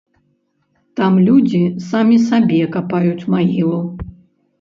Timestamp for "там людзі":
0.99-1.61